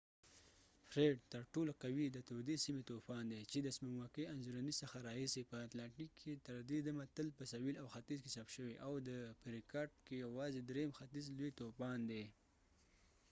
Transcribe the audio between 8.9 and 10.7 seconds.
د ختیځ °w۳۵ په ریکارډ کې یوازې